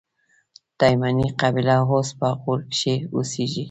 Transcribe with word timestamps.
تایمني 0.79 1.27
قبیله 1.41 1.75
اوس 1.91 2.09
په 2.19 2.27
غور 2.41 2.59
کښي 2.71 2.95
اوسېږي. 3.13 3.59